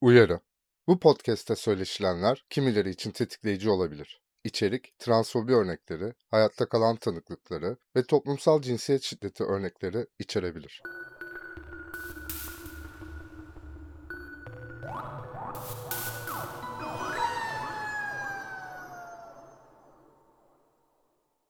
[0.00, 0.40] Uyarı.
[0.86, 4.20] Bu podcast'te söyleşilenler kimileri için tetikleyici olabilir.
[4.44, 10.82] İçerik, transfobi örnekleri, hayatta kalan tanıklıkları ve toplumsal cinsiyet şiddeti örnekleri içerebilir.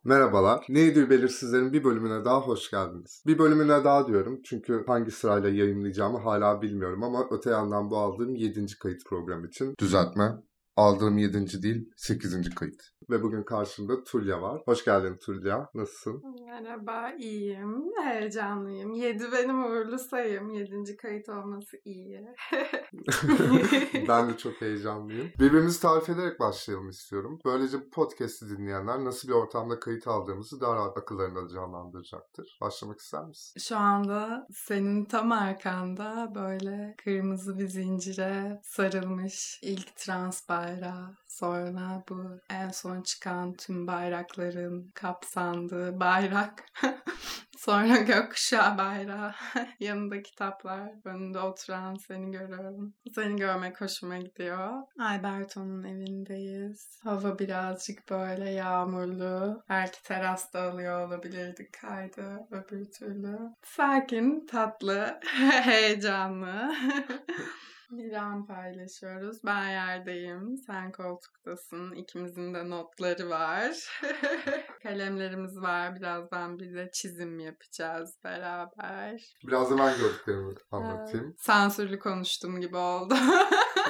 [0.08, 0.66] Merhabalar.
[0.68, 3.22] Neydi belirsizlerin bir bölümüne daha hoş geldiniz.
[3.26, 8.34] Bir bölümüne daha diyorum çünkü hangi sırayla yayınlayacağımı hala bilmiyorum ama öte yandan bu aldığım
[8.34, 8.66] 7.
[8.78, 10.32] kayıt program için düzeltme.
[10.76, 11.62] Aldığım 7.
[11.62, 12.54] değil 8.
[12.54, 12.82] kayıt.
[13.10, 14.62] Ve bugün karşımda Tulya var.
[14.64, 15.70] Hoş geldin Tulya.
[15.74, 16.22] Nasılsın?
[16.46, 17.84] Merhaba, iyiyim.
[18.04, 18.92] Heyecanlıyım.
[18.92, 20.50] 7 benim uğurlu sayım.
[20.50, 20.96] 7.
[20.96, 22.26] kayıt olması iyi.
[24.08, 25.30] ben de çok heyecanlıyım.
[25.38, 27.38] Birbirimizi tarif ederek başlayalım istiyorum.
[27.44, 32.58] Böylece podcast'i dinleyenler nasıl bir ortamda kayıt aldığımızı daha rahat akıllarında canlandıracaktır.
[32.60, 33.60] Başlamak ister misin?
[33.60, 41.16] Şu anda senin tam arkanda böyle kırmızı bir zincire sarılmış ilk trans bayrağı.
[41.28, 46.64] Sonra bu en son çıkan tüm bayrakların kapsandığı bayrak.
[47.58, 49.34] Sonra gökkuşağı bayrağı.
[49.80, 50.90] Yanında kitaplar.
[51.04, 52.94] Önünde oturan seni görüyorum.
[53.14, 54.82] Seni görmek hoşuma gidiyor.
[54.98, 57.00] Alberto'nun evindeyiz.
[57.02, 59.62] Hava birazcık böyle yağmurlu.
[59.68, 63.38] Belki terasta alıyor olabilirdik kaydı öbür türlü.
[63.64, 65.20] Sakin, tatlı,
[65.64, 66.74] heyecanlı.
[67.90, 69.44] Bir an paylaşıyoruz.
[69.44, 70.56] Ben yerdeyim.
[70.56, 71.94] Sen koltuktasın.
[71.94, 74.00] İkimizin de notları var.
[74.82, 75.96] Kalemlerimiz var.
[75.96, 79.36] Birazdan bize çizim yapacağız beraber.
[79.46, 81.34] Biraz da ben gördüklerimi anlatayım.
[81.38, 83.14] Sansürlü konuştum gibi oldu.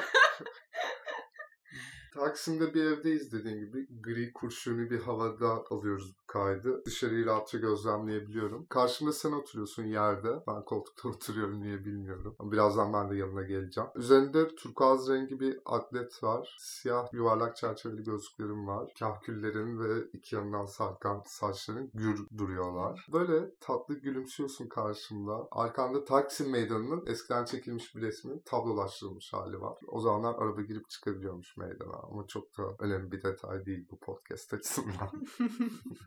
[2.18, 3.86] Taksim'de bir evdeyiz dediğim gibi.
[4.02, 6.84] Gri kurşuni bir havada alıyoruz bu kaydı.
[6.84, 8.66] Dışarıyı rahatça gözlemleyebiliyorum.
[8.66, 10.42] Karşımda sen oturuyorsun yerde.
[10.48, 12.36] Ben koltukta oturuyorum niye bilmiyorum.
[12.40, 13.90] Birazdan ben de yanına geleceğim.
[13.94, 16.56] Üzerinde turkuaz rengi bir atlet var.
[16.60, 18.92] Siyah yuvarlak çerçeveli gözlüklerim var.
[18.98, 23.06] Kahküllerin ve iki yanından sarkan saçların gür duruyorlar.
[23.12, 25.48] Böyle tatlı gülümsüyorsun karşımda.
[25.50, 29.78] Arkanda Taksim Meydanı'nın eskiden çekilmiş bir resmin tablolaştırılmış hali var.
[29.88, 34.54] O zamanlar araba girip çıkabiliyormuş meydana ama çok da önemli bir detay değil bu podcast
[34.54, 35.10] açısından.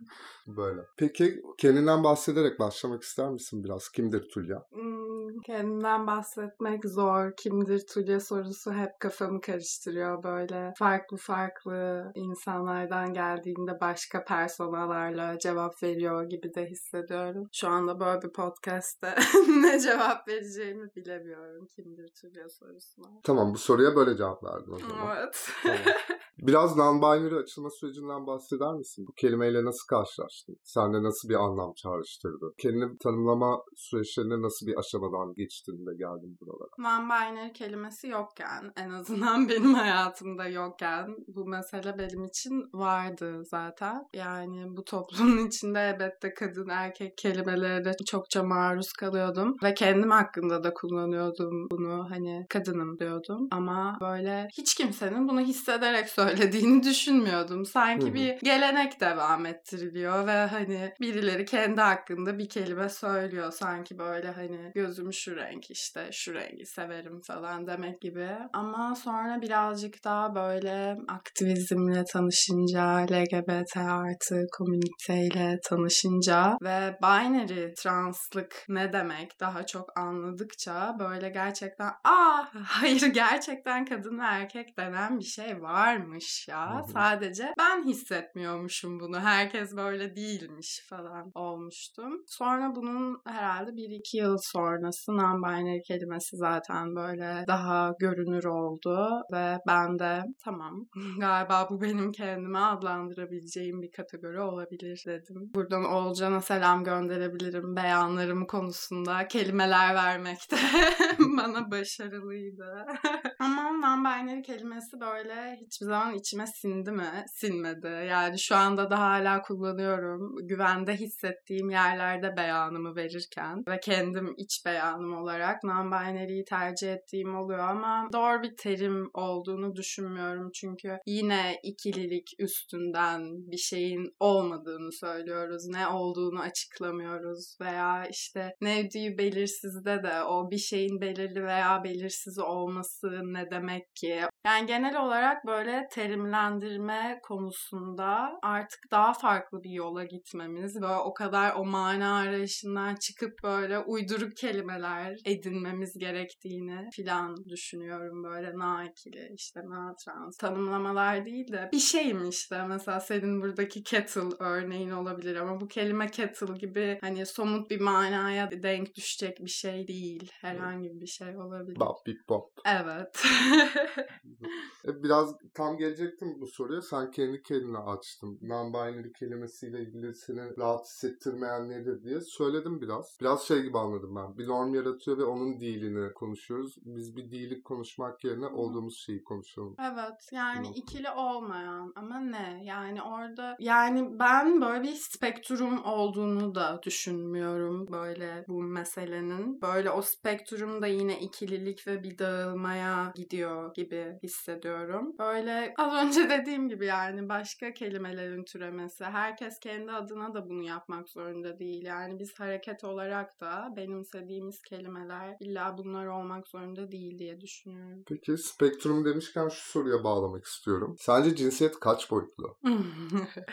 [0.47, 0.81] Böyle.
[0.97, 3.89] Peki kendinden bahsederek başlamak ister misin biraz?
[3.89, 4.63] Kimdir Tulya?
[4.71, 7.31] Hmm, kendimden bahsetmek zor.
[7.37, 10.73] Kimdir Tulya sorusu hep kafamı karıştırıyor böyle.
[10.77, 17.47] Farklı farklı insanlardan geldiğinde başka personalarla cevap veriyor gibi de hissediyorum.
[17.53, 19.15] Şu anda böyle bir podcast'te
[19.61, 21.67] ne cevap vereceğimi bilemiyorum.
[21.75, 23.07] Kimdir Tulya sorusuna.
[23.23, 25.17] Tamam bu soruya böyle cevap verdin o zaman.
[25.17, 25.49] Evet.
[25.63, 25.77] Tamam.
[26.41, 29.05] Biraz non-binary açılma sürecinden bahseder misin?
[29.07, 30.55] Bu kelimeyle nasıl karşılaştın?
[30.63, 32.53] Sende nasıl bir anlam çağrıştırdı?
[32.57, 36.71] Kendini tanımlama süreçlerine nasıl bir aşamadan geçtin de geldin buralara?
[36.79, 44.03] Non-binary kelimesi yokken, en azından benim hayatımda yokken bu mesele benim için vardı zaten.
[44.13, 50.73] Yani bu toplumun içinde elbette kadın erkek kelimelerine çokça maruz kalıyordum ve kendim hakkında da
[50.73, 57.65] kullanıyordum bunu hani kadınım diyordum ama böyle hiç kimsenin bunu hissederek söylediğini düşünmüyordum.
[57.65, 58.13] Sanki Hı-hı.
[58.13, 63.51] bir gelenek devam ettiriliyor ve hani birileri kendi hakkında bir kelime söylüyor.
[63.51, 68.29] Sanki böyle hani gözüm şu renk işte şu rengi severim falan demek gibi.
[68.53, 78.93] Ama sonra birazcık daha böyle aktivizmle tanışınca, LGBT artı komüniteyle tanışınca ve binary translık ne
[78.93, 85.60] demek daha çok anladıkça böyle gerçekten aa hayır gerçekten kadın ve erkek denen bir şey
[85.61, 86.75] varmış ya.
[86.75, 86.91] Hı-hı.
[86.91, 89.19] Sadece ben hissetmiyormuşum bunu.
[89.19, 92.23] Herkes böyle değilmiş falan olmuştum.
[92.27, 99.57] Sonra bunun herhalde bir iki yıl sonrası non-binary kelimesi zaten böyle daha görünür oldu ve
[99.67, 100.85] ben de tamam
[101.19, 105.51] galiba bu benim kendime adlandırabileceğim bir kategori olabilir dedim.
[105.55, 110.57] Buradan Oğulcan'a selam gönderebilirim beyanlarım konusunda kelimeler vermekte
[111.19, 112.85] bana başarılıydı.
[113.39, 117.25] Ama non-binary kelimesi böyle hiçbir zaman içime sindi mi?
[117.27, 118.05] Sinmedi.
[118.09, 120.35] Yani şu anda da hala kullanıyorum.
[120.47, 128.07] Güvende hissettiğim yerlerde beyanımı verirken ve kendim iç beyanım olarak non-binary'yi tercih ettiğim oluyor ama
[128.13, 130.51] doğru bir terim olduğunu düşünmüyorum.
[130.53, 133.21] Çünkü yine ikililik üstünden
[133.51, 135.67] bir şeyin olmadığını söylüyoruz.
[135.67, 143.07] Ne olduğunu açıklamıyoruz veya işte nevdiği belirsizde de o bir şeyin belirli veya belirsiz olması
[143.23, 144.21] ne demek ki?
[144.45, 151.55] Yani genel olarak böyle terimlendirme konusunda artık daha farklı bir yola gitmemiz ve o kadar
[151.55, 158.23] o mana arayışından çıkıp böyle uyduruk kelimeler edinmemiz gerektiğini filan düşünüyorum.
[158.23, 163.83] Böyle na ikili işte na trans tanımlamalar değil de bir şeyim işte mesela senin buradaki
[163.83, 169.49] kettle örneğin olabilir ama bu kelime kettle gibi hani somut bir manaya denk düşecek bir
[169.49, 170.31] şey değil.
[170.41, 171.79] Herhangi bir şey olabilir.
[171.79, 172.51] Bop bip bop.
[172.65, 173.23] Evet.
[174.87, 176.81] E, Biraz tam gelecektim bu soruya.
[176.81, 178.39] Sen kendi kendine açtın.
[178.41, 183.17] Non-binary kelimesiyle ilgili seni rahat hissettirmeyen nedir diye söyledim biraz.
[183.21, 184.37] Biraz şey gibi anladım ben.
[184.37, 186.75] Bir norm yaratıyor ve onun dilini konuşuyoruz.
[186.85, 189.75] Biz bir dili konuşmak yerine olduğumuz şeyi konuşalım.
[189.79, 190.77] Evet yani Yok.
[190.77, 198.45] ikili olmayan ama ne yani orada yani ben böyle bir spektrum olduğunu da düşünmüyorum böyle
[198.47, 199.61] bu meselenin.
[199.61, 205.13] Böyle o spektrum da yine ikililik ve bir dağılmaya gidiyor gibi hissediyorum.
[205.19, 209.03] Böyle az önce dediğim gibi yani başka kelimelerin türemesi.
[209.03, 211.85] Herkes kendi adına da bunu yapmak zorunda değil.
[211.85, 218.03] Yani biz hareket olarak da benimsediğimiz kelimeler illa bunlar olmak zorunda değil diye düşünüyorum.
[218.07, 220.95] Peki spektrum demişken şu soruya bağlamak istiyorum.
[220.99, 222.57] Sence cinsiyet kaç boyutlu?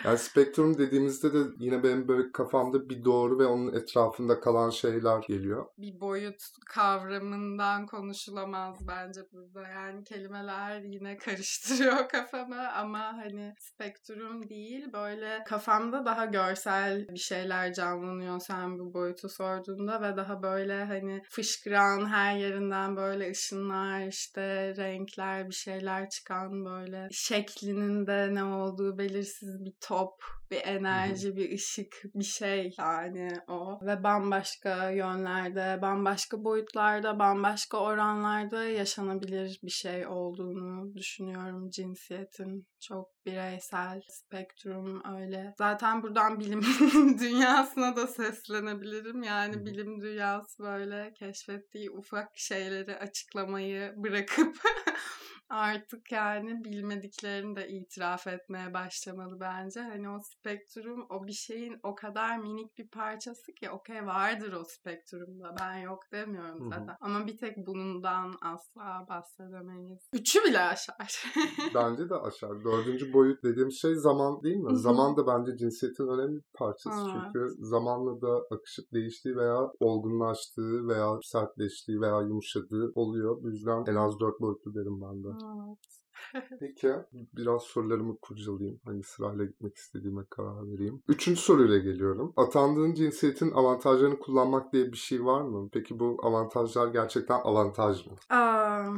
[0.04, 5.18] Yani spektrum dediğimizde de yine benim böyle kafamda bir doğru ve onun etrafında kalan şeyler
[5.18, 5.66] geliyor.
[5.78, 9.68] bir boyut kavramından konuşulamaz bence burada.
[9.68, 17.72] Yani kelimeler yine karıştırıyor kafamı ama hani spektrum değil böyle kafamda daha görsel bir şeyler
[17.72, 24.76] canlanıyor sen bu boyutu sorduğunda ve daha böyle hani fışkıran her yerinden böyle ışınlar işte
[24.76, 30.14] renkler bir şeyler çıkan böyle şeklinin de ne olduğu belirsiz bir top
[30.50, 33.78] bir enerji, bir ışık, bir şey yani o.
[33.82, 40.06] Ve bambaşka yönlerde, bambaşka boyutlarda, bambaşka oranlarda yaşanabilir bir şey
[40.48, 42.66] olduğunu düşünüyorum cinsiyetin.
[42.80, 45.54] Çok bireysel, spektrum öyle.
[45.58, 46.62] Zaten buradan bilim
[47.20, 49.22] dünyasına da seslenebilirim.
[49.22, 54.56] Yani bilim dünyası böyle keşfettiği ufak şeyleri açıklamayı bırakıp
[55.48, 59.80] artık yani bilmediklerini de itiraf etmeye başlamalı bence.
[59.80, 64.64] Hani o spektrum o bir şeyin o kadar minik bir parçası ki okey vardır o
[64.64, 66.68] spektrumda ben yok demiyorum Hı hı.
[66.68, 66.96] zaten.
[67.00, 70.08] Ama bir tek bundan asla bahsedemeyiz.
[70.12, 71.24] Üçü bile aşar.
[71.74, 72.64] Bence de aşağı.
[72.64, 74.70] Dördüncü boyut dediğimiz şey zaman değil Hı mi?
[74.70, 74.76] hı.
[74.76, 77.00] Zaman da bence cinsiyetin önemli bir parçası.
[77.00, 77.10] Evet.
[77.12, 83.42] Çünkü zamanla da akışıp değiştiği veya olgunlaştığı veya sertleştiği veya yumuşadığı oluyor.
[83.42, 85.37] Bu yüzden en az dört boyutlu derim ben de.
[85.44, 86.58] Evet.
[86.60, 88.80] Peki biraz sorularımı kurcalayayım.
[88.84, 91.02] Hangi sırayla gitmek istediğime karar vereyim.
[91.08, 92.32] Üçüncü soruyla geliyorum.
[92.36, 95.68] Atandığın cinsiyetin avantajlarını kullanmak diye bir şey var mı?
[95.72, 98.16] Peki bu avantajlar gerçekten avantaj mı?
[98.30, 98.92] Aa,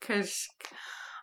[0.00, 0.52] karışık.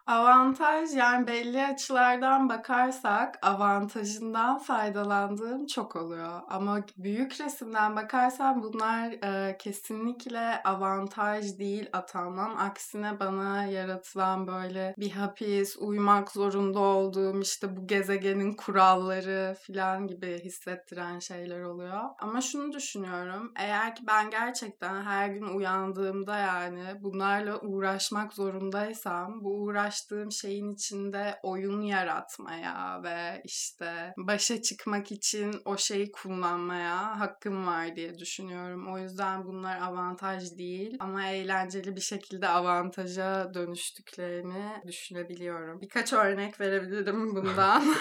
[0.08, 6.42] Avantaj yani belli açılardan bakarsak avantajından faydalandığım çok oluyor.
[6.50, 12.58] Ama büyük resimden bakarsam bunlar e, kesinlikle avantaj değil atanmam.
[12.58, 20.40] Aksine bana yaratılan böyle bir hapis, uymak zorunda olduğum işte bu gezegenin kuralları falan gibi
[20.44, 22.02] hissettiren şeyler oluyor.
[22.20, 23.52] Ama şunu düşünüyorum.
[23.60, 31.40] Eğer ki ben gerçekten her gün uyandığımda yani bunlarla uğraşmak zorundaysam bu uğraştığım şeyin içinde
[31.44, 38.94] oyun yaratmaya ve işte başa çıkmak için o şeyi kullanmaya hakkım var diye düşünüyorum.
[38.94, 45.82] O yüzden bunlar avantaj değil ama eğlenceli bir şekilde avantaja dönüştüklerini düşünebiliyorum.
[45.82, 47.84] Birkaç örnek verebilirim bundan.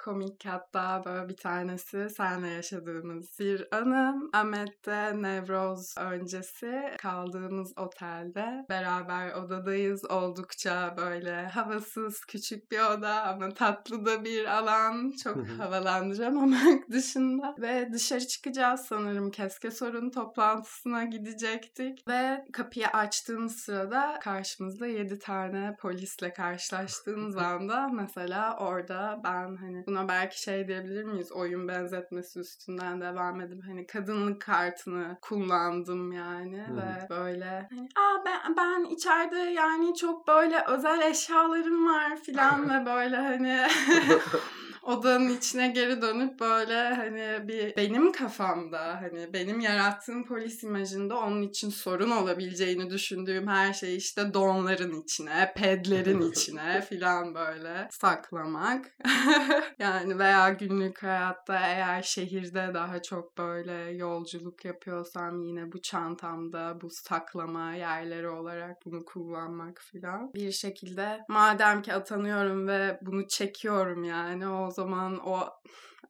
[0.05, 4.31] Komik hatta böyle bir tanesi senle yaşadığımız bir anım.
[4.33, 10.05] Ahmet'te Nevroz öncesi kaldığımız otelde beraber odadayız.
[10.05, 15.13] Oldukça böyle havasız küçük bir oda ama tatlı da bir alan.
[15.25, 17.55] Çok havalandıramamak dışında.
[17.59, 19.31] Ve dışarı çıkacağız sanırım.
[19.31, 22.09] Keske sorun toplantısına gidecektik.
[22.09, 30.09] Ve kapıyı açtığımız sırada karşımızda 7 tane polisle karşılaştığımız anda mesela orada ben hani buna
[30.09, 31.33] belki şey diyebilir miyiz?
[31.33, 36.77] Oyun benzetmesi üstünden devam edip hani kadınlık kartını kullandım yani Hı.
[36.77, 42.87] ve böyle hani aa ben, ben içeride yani çok böyle özel eşyalarım var filan ve
[42.87, 43.61] böyle hani
[44.91, 51.43] odanın içine geri dönüp böyle hani bir benim kafamda hani benim yarattığım polis imajında onun
[51.43, 58.97] için sorun olabileceğini düşündüğüm her şeyi işte donların içine, pedlerin içine filan böyle saklamak.
[59.79, 66.91] yani veya günlük hayatta eğer şehirde daha çok böyle yolculuk yapıyorsam yine bu çantamda bu
[66.91, 70.35] saklama yerleri olarak bunu kullanmak filan.
[70.35, 75.39] Bir şekilde madem ki atanıyorum ve bunu çekiyorum yani o zaman o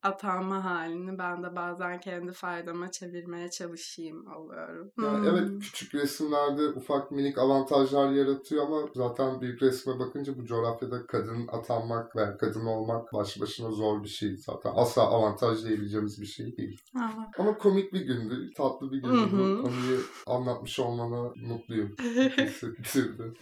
[0.02, 4.92] atanma halini ben de bazen kendi faydama çevirmeye çalışayım alıyorum.
[5.02, 5.24] Ya Hmm.
[5.28, 11.48] Evet küçük resimlerde ufak minik avantajlar yaratıyor ama zaten büyük resme bakınca bu coğrafyada kadın
[11.48, 14.72] atanmak ve kadın olmak başlı başına zor bir şey zaten.
[14.74, 16.80] Asla avantaj diyebileceğimiz bir şey değil.
[16.94, 19.16] Ama Ama komik bir gündü, tatlı bir gündü.
[19.16, 19.58] hı.
[19.58, 21.96] Bu konuyu anlatmış olmana mutluyum.
[22.38, 23.32] Hissettirdi.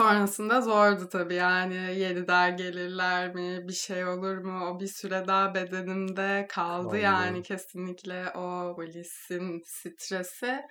[0.00, 1.34] Sonrasında zordu tabii.
[1.34, 4.66] Yani yeniden gelirler mi bir şey olur mu?
[4.68, 6.98] O bir süre daha bedenimde kaldı Kaldı.
[6.98, 10.62] yani kesinlikle o polisin stresi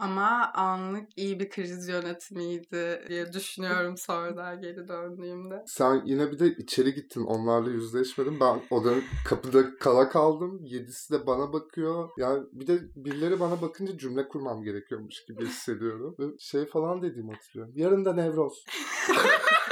[0.00, 5.62] ama anlık iyi bir kriz yönetimiydi diye düşünüyorum sonradan geri döndüğümde.
[5.66, 7.24] Sen yine bir de içeri gittin.
[7.24, 8.40] Onlarla yüzleşmedin.
[8.40, 10.60] Ben odanın kapıda kala kaldım.
[10.62, 12.08] Yedisi de bana bakıyor.
[12.18, 16.16] Yani bir de birileri bana bakınca cümle kurmam gerekiyormuş gibi hissediyorum.
[16.38, 17.72] Şey falan dediğimi hatırlıyorum.
[17.76, 18.64] Yarın da Nevroz.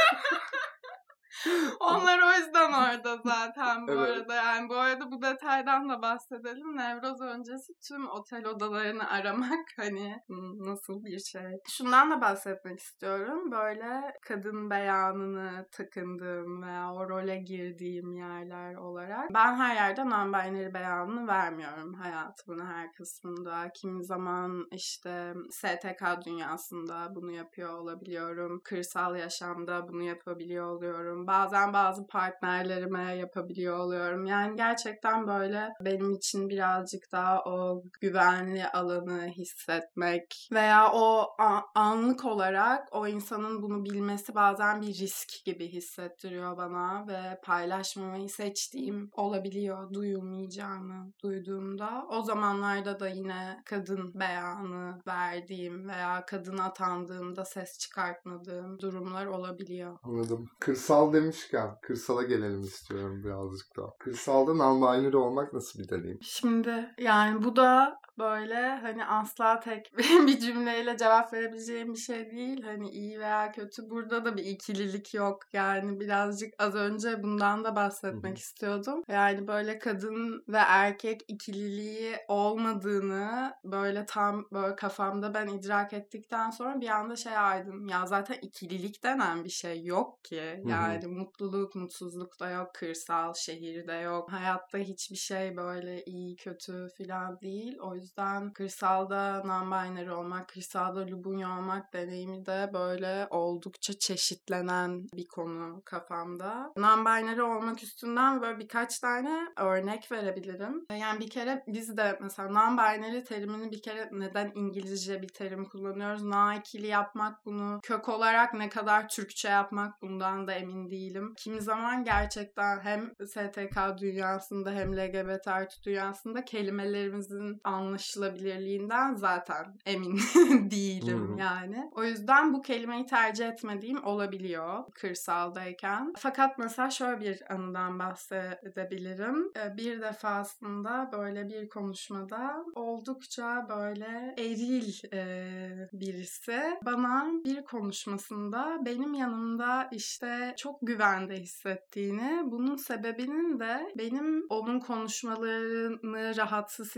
[1.80, 4.10] Onlar o yüzden orada zaten bu Evet.
[4.10, 4.34] arada.
[4.34, 6.76] Yani bu arada bu detaydan da bahsedelim.
[6.76, 11.58] Nevroz öncesi tüm otel odalarını aramak hani hmm, nasıl bir şey.
[11.68, 13.50] Şundan da bahsetmek istiyorum.
[13.50, 19.34] Böyle kadın beyanını takındığım veya o role girdiğim yerler olarak.
[19.34, 23.70] Ben her yerde non-binary beyanını vermiyorum hayatımın her kısmında.
[23.74, 28.60] Kimi zaman işte STK dünyasında bunu yapıyor olabiliyorum.
[28.64, 31.26] Kırsal yaşamda bunu yapabiliyor oluyorum.
[31.28, 34.26] Bazen bazı partnerlerime yapabiliyor oluyorum.
[34.26, 41.26] Yani gerçekten böyle benim için birazcık daha o güvenli alanı hissetmek veya o
[41.74, 49.10] anlık olarak o insanın bunu bilmesi bazen bir risk gibi hissettiriyor bana ve paylaşmamayı seçtiğim
[49.12, 52.06] olabiliyor duyulmayacağını duyduğumda.
[52.10, 59.98] O zamanlarda da yine kadın beyanı verdiğim veya kadın atandığımda ses çıkartmadığım durumlar olabiliyor.
[60.02, 60.50] Anladım.
[60.60, 63.96] Kırsal demişken kırsala gelelim istiyorum birazcık daha.
[63.98, 66.18] Kırsalda non-binary olmak nasıl bir deneyim?
[66.22, 69.92] Şimdi yani bu da böyle hani asla tek
[70.26, 72.62] bir cümleyle cevap verebileceğim bir şey değil.
[72.62, 73.90] Hani iyi veya kötü.
[73.90, 75.42] Burada da bir ikililik yok.
[75.52, 79.02] Yani birazcık az önce bundan da bahsetmek istiyordum.
[79.08, 86.80] Yani böyle kadın ve erkek ikililiği olmadığını böyle tam böyle kafamda ben idrak ettikten sonra
[86.80, 87.88] bir anda şey aydın.
[87.88, 90.62] Ya zaten ikililik denen bir şey yok ki.
[90.66, 92.74] Yani mutluluk, mutsuzluk da yok.
[92.74, 94.32] Kırsal, şehirde yok.
[94.32, 97.78] Hayatta hiçbir şey böyle iyi, kötü falan değil.
[97.78, 98.07] O yüzden
[98.54, 106.72] kırsalda non-binary olmak, kırsalda lubunya olmak deneyimi de böyle oldukça çeşitlenen bir konu kafamda.
[106.76, 110.86] Non-binary olmak üstünden böyle birkaç tane örnek verebilirim.
[110.90, 116.22] Yani bir kere biz de mesela non-binary terimini bir kere neden İngilizce bir terim kullanıyoruz?
[116.22, 121.34] Na-ikili yapmak bunu kök olarak ne kadar Türkçe yapmak bundan da emin değilim.
[121.36, 127.60] Kimi zaman gerçekten hem STK dünyasında hem LGBT artı dünyasında kelimelerimizin
[127.98, 130.16] anlaşılabilirliğinden zaten emin
[130.70, 131.40] değilim Hı.
[131.40, 131.90] yani.
[131.94, 136.12] O yüzden bu kelimeyi tercih etmediğim olabiliyor kırsaldayken.
[136.18, 139.52] Fakat mesela şöyle bir anıdan bahsedebilirim.
[139.56, 149.14] Ee, Bir defasında böyle bir konuşmada oldukça böyle eril e, birisi bana bir konuşmasında benim
[149.14, 156.96] yanımda işte çok güvende hissettiğini, bunun sebebinin de benim onun konuşmalarını rahatsız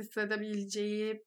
[0.81, 1.25] hissedebileceği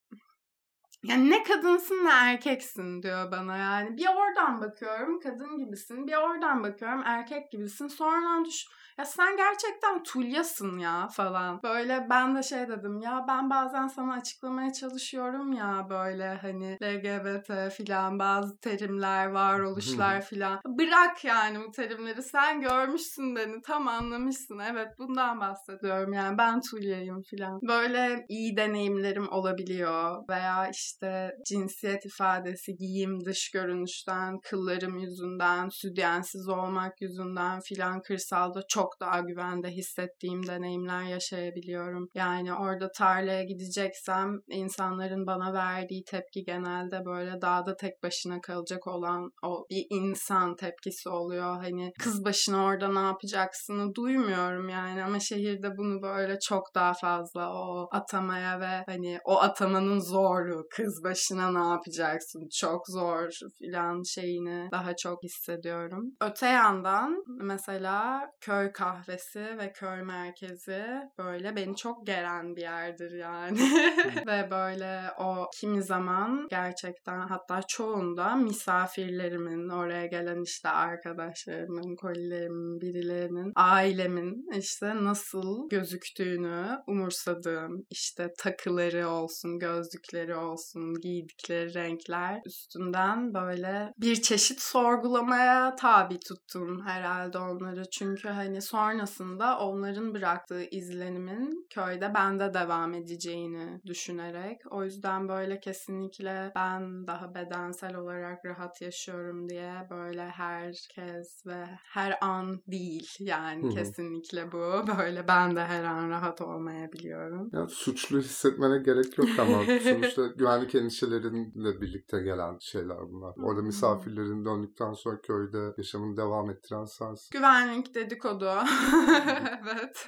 [1.04, 3.98] yani ne kadınsın ne erkeksin diyor bana yani.
[3.98, 7.88] Bir oradan bakıyorum kadın gibisin, bir oradan bakıyorum erkek gibisin.
[7.88, 8.66] Sonradan düş
[8.98, 11.60] ya sen gerçekten Tulya'sın ya falan.
[11.64, 17.74] Böyle ben de şey dedim ya ben bazen sana açıklamaya çalışıyorum ya böyle hani LGBT
[17.74, 20.60] filan bazı terimler, varoluşlar filan.
[20.66, 24.60] Bırak yani bu terimleri sen görmüşsün beni tam anlamışsın.
[24.60, 27.60] Evet bundan bahsediyorum yani ben Tulya'yım filan.
[27.68, 37.02] Böyle iyi deneyimlerim olabiliyor veya işte cinsiyet ifadesi, giyim, dış görünüşten, kıllarım yüzünden, südyensiz olmak
[37.02, 42.08] yüzünden filan kırsalda çok daha güvende hissettiğim deneyimler yaşayabiliyorum.
[42.16, 49.32] Yani orada tarlaya gideceksem insanların bana verdiği tepki genelde böyle dağda tek başına kalacak olan
[49.44, 51.56] o bir insan tepkisi oluyor.
[51.56, 57.54] Hani kız başına orada ne yapacaksını duymuyorum yani ama şehirde bunu böyle çok daha fazla
[57.54, 64.70] o atamaya ve hani o atamanın zorluğu kız başına ne yapacaksın çok zor filan şeyini
[64.72, 66.04] daha çok hissediyorum.
[66.22, 70.84] Öte yandan mesela köy kahvesi ve köy merkezi
[71.18, 73.60] böyle beni çok gelen bir yerdir yani.
[74.28, 83.52] ve böyle o kimi zaman gerçekten hatta çoğunda misafirlerimin oraya gelen işte arkadaşlarımın, kolilerimin, birilerinin,
[83.56, 94.22] ailemin işte nasıl gözüktüğünü umursadığım işte takıları olsun, gözlükleri olsun, giydikleri renkler üstünden böyle bir
[94.22, 97.84] çeşit sorgulamaya tabi tuttum herhalde onları.
[97.92, 106.52] Çünkü hani sonrasında onların bıraktığı izlenimin köyde bende devam edeceğini düşünerek o yüzden böyle kesinlikle
[106.56, 113.72] ben daha bedensel olarak rahat yaşıyorum diye böyle herkes ve her an değil yani Hı-hı.
[113.72, 114.64] kesinlikle bu.
[115.00, 117.50] Böyle ben de her an rahat olmayabiliyorum.
[117.54, 123.34] Ya suçlu hissetmene gerek yok ama sonuçta güvenlik endişelerinle birlikte gelen şeyler bunlar.
[123.44, 127.30] Orada misafirlerin döndükten sonra köyde yaşamını devam ettiren sensin.
[127.32, 128.46] Güvenlik dedikodu.
[129.66, 130.08] bet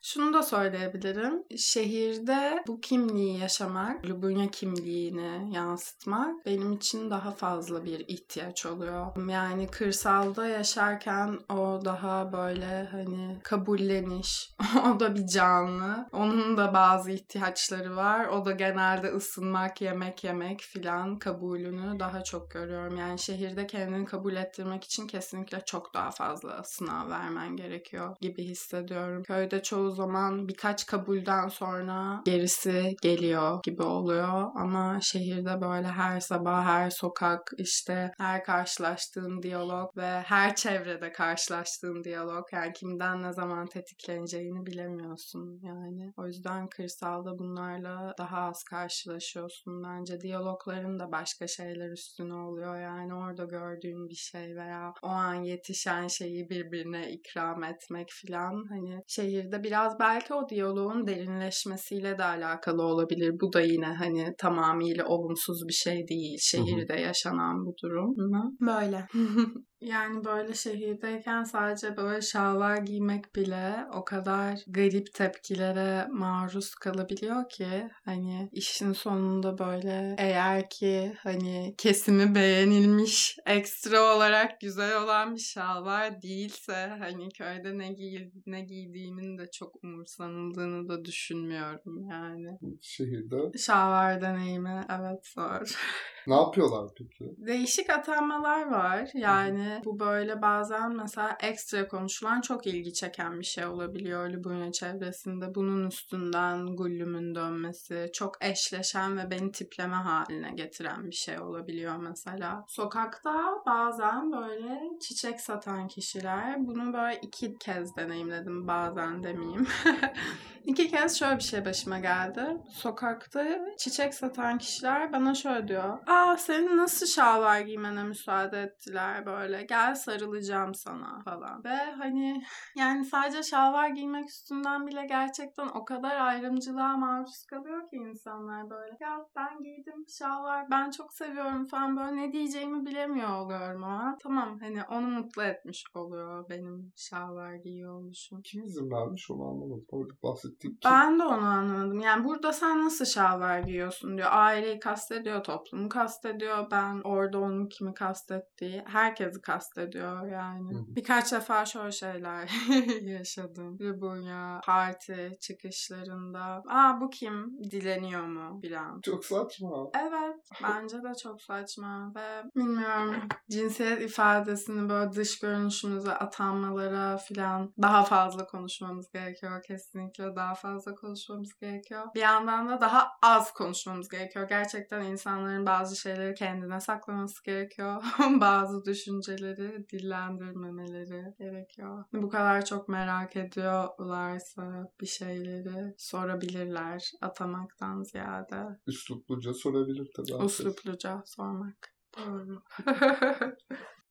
[0.00, 1.42] Şunu da söyleyebilirim.
[1.56, 9.28] Şehirde bu kimliği yaşamak, Lubunya kimliğini yansıtmak benim için daha fazla bir ihtiyaç oluyor.
[9.28, 14.50] Yani kırsalda yaşarken o daha böyle hani kabulleniş,
[14.94, 16.08] o da bir canlı.
[16.12, 18.26] Onun da bazı ihtiyaçları var.
[18.26, 22.96] O da genelde ısınmak, yemek yemek filan kabulünü daha çok görüyorum.
[22.96, 29.22] Yani şehirde kendini kabul ettirmek için kesinlikle çok daha fazla sınav vermen gerekiyor gibi hissediyorum.
[29.22, 34.50] Köyde köyde çoğu zaman birkaç kabulden sonra gerisi geliyor gibi oluyor.
[34.54, 42.04] Ama şehirde böyle her sabah, her sokak, işte her karşılaştığın diyalog ve her çevrede karşılaştığın
[42.04, 46.12] diyalog yani kimden ne zaman tetikleneceğini bilemiyorsun yani.
[46.16, 49.82] O yüzden kırsalda bunlarla daha az karşılaşıyorsun.
[49.84, 52.80] Bence diyalogların da başka şeyler üstüne oluyor.
[52.80, 53.21] Yani orada
[53.52, 59.62] gördüğün bir şey veya o an yetişen şeyi birbirine ikram etmek filan hani şehir şehirde
[59.62, 63.40] biraz belki o diyaloğun derinleşmesiyle de alakalı olabilir.
[63.40, 66.38] Bu da yine hani tamamıyla olumsuz bir şey değil.
[66.40, 68.14] Şehirde yaşanan bu durum.
[68.60, 69.06] Böyle.
[69.82, 77.90] Yani böyle şehirdeyken sadece böyle şalvar giymek bile o kadar garip tepkilere maruz kalabiliyor ki
[78.04, 86.22] hani işin sonunda böyle eğer ki hani kesimi beğenilmiş ekstra olarak güzel olan bir şalvar
[86.22, 92.58] değilse hani köyde ne giy ne giydiğimin de çok umursanıldığını da düşünmüyorum yani.
[92.82, 93.58] Şehirde.
[93.58, 95.76] Şalvar deneyimi evet zor.
[96.26, 97.34] Ne yapıyorlar peki?
[97.36, 99.10] Değişik atanmalar var.
[99.14, 105.54] Yani bu böyle bazen mesela ekstra konuşulan çok ilgi çeken bir şey olabiliyor Lübünya çevresinde.
[105.54, 112.64] Bunun üstünden gullümün dönmesi çok eşleşen ve beni tipleme haline getiren bir şey olabiliyor mesela.
[112.68, 119.66] Sokakta bazen böyle çiçek satan kişiler bunu böyle iki kez deneyimledim bazen demeyeyim.
[120.64, 122.56] İki kez şöyle bir şey başıma geldi.
[122.70, 123.44] Sokakta
[123.78, 125.98] çiçek satan kişiler bana şöyle diyor.
[126.12, 129.62] Aa senin nasıl şalvar giymene müsaade ettiler böyle.
[129.62, 131.64] Gel sarılacağım sana falan.
[131.64, 132.42] Ve hani
[132.76, 138.96] yani sadece şalvar giymek üstünden bile gerçekten o kadar ayrımcılığa maruz kalıyor ki insanlar böyle.
[139.00, 144.58] Ya ben giydim şalvar ben çok seviyorum falan böyle ne diyeceğimi bilemiyor oluyorum ama tamam
[144.60, 148.40] hani onu mutlu etmiş oluyor benim şalvar giyiyor oluşum.
[148.44, 149.84] Kim izin vermiş onu anlamadım.
[149.88, 150.90] Orada bahsettiğim kim?
[150.90, 152.00] Ben de onu anlamadım.
[152.00, 154.28] Yani burada sen nasıl şalvar giyiyorsun diyor.
[154.30, 156.70] Aileyi kastediyor, toplumu kastediyor.
[156.70, 158.82] Ben orada onun kimi kastettiği.
[158.86, 160.74] Herkesi kastediyor yani.
[160.74, 160.96] Hı-hı.
[160.96, 162.50] Birkaç defa şöyle şeyler
[163.02, 163.78] yaşadım.
[163.80, 166.62] Lubunya parti çıkışlarında.
[166.68, 167.58] Aa bu kim?
[167.70, 168.62] Dileniyor mu?
[168.62, 169.00] Bilen.
[169.00, 169.90] Çok saçma.
[169.94, 170.36] Evet.
[170.62, 172.12] Bence de çok saçma.
[172.16, 173.14] Ve bilmiyorum
[173.50, 179.62] cinsiyet ifadesini böyle dış görünüşümüze atanmalara filan daha fazla konuşmamız gerekiyor.
[179.62, 182.06] Kesinlikle daha fazla konuşmamız gerekiyor.
[182.14, 184.48] Bir yandan da daha az konuşmamız gerekiyor.
[184.48, 188.02] Gerçekten insanların bazı şeyleri kendine saklaması gerekiyor.
[188.40, 192.04] bazı düşünce düşünceleri dillendirmemeleri gerekiyor.
[192.12, 198.78] Bu kadar çok merak ediyorlarsa bir şeyleri sorabilirler atamaktan ziyade.
[198.86, 200.32] Üslupluca sorabilir tabii.
[200.32, 200.60] herkes.
[200.60, 201.94] Uslupluca sormak.
[202.18, 202.62] Doğru.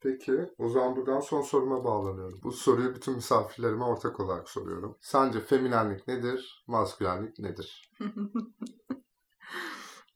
[0.02, 2.40] Peki o zaman buradan son soruma bağlanıyorum.
[2.44, 4.98] Bu soruyu bütün misafirlerime ortak olarak soruyorum.
[5.02, 6.64] Sence feminenlik nedir?
[6.68, 7.92] Maskülenlik nedir?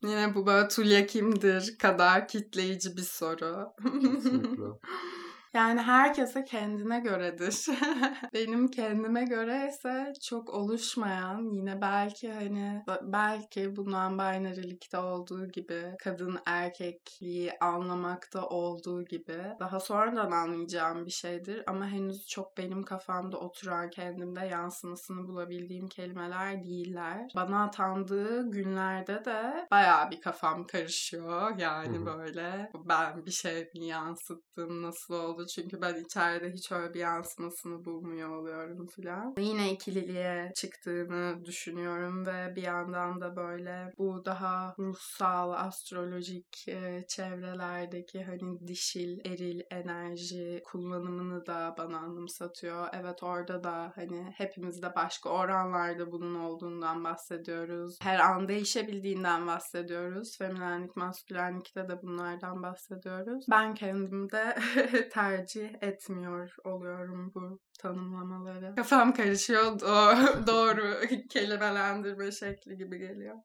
[0.06, 3.74] Yine bu böyle Tulya kimdir kadar kitleyici bir soru.
[4.02, 4.64] Kesinlikle.
[5.56, 7.66] Yani herkese kendine göredir.
[8.34, 16.40] Benim kendime göre ise çok oluşmayan yine belki hani belki bu non-binary'likte olduğu gibi kadın
[16.46, 23.90] erkekliği anlamakta olduğu gibi daha sonradan anlayacağım bir şeydir ama henüz çok benim kafamda oturan
[23.90, 27.32] kendimde yansımasını bulabildiğim kelimeler değiller.
[27.36, 31.58] Bana atandığı günlerde de bayağı bir kafam karışıyor.
[31.58, 37.86] Yani böyle ben bir şey yansıttım nasıl oldu çünkü ben içeride hiç öyle bir yansımasını
[37.86, 39.36] bulmuyor oluyorum filan.
[39.40, 48.24] Yine ikililiğe çıktığını düşünüyorum ve bir yandan da böyle bu daha ruhsal, astrolojik e, çevrelerdeki
[48.24, 52.88] hani dişil, eril enerji kullanımını da bana anımsatıyor.
[52.94, 57.98] Evet orada da hani hepimizde başka oranlarda bunun olduğundan bahsediyoruz.
[58.02, 60.38] Her an değişebildiğinden bahsediyoruz.
[60.38, 63.46] Feminenlik, maskülenlikte de bunlardan bahsediyoruz.
[63.52, 64.56] Ben kendimde
[65.36, 68.76] tercih etmiyor oluyorum bu tanımlamaları.
[68.76, 69.64] Kafam karışıyor.
[69.64, 73.36] Do- doğru kelimelendirme şekli gibi geliyor.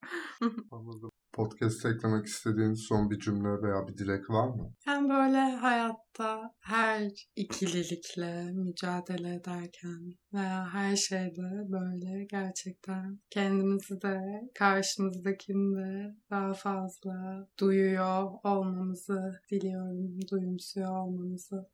[0.70, 1.10] Anladım.
[1.32, 4.74] Podcast'a eklemek istediğiniz son bir cümle veya bir dilek var mı?
[4.86, 14.20] Ben böyle hayatta her ikililikle mücadele ederken veya her şeyde böyle gerçekten kendimizi de
[14.54, 20.20] karşımızdakini de daha fazla duyuyor olmamızı diliyorum.
[20.30, 21.66] Duyumsuyor olmamızı.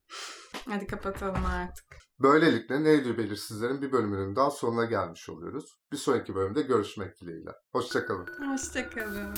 [0.69, 1.85] Hadi kapatalım artık.
[2.21, 5.81] Böylelikle Neyli Belirsizlerin bir bölümünün daha sonuna gelmiş oluyoruz.
[5.93, 7.51] Bir sonraki bölümde görüşmek dileğiyle.
[7.73, 8.27] Hoşçakalın.
[8.53, 9.35] Hoşçakalın.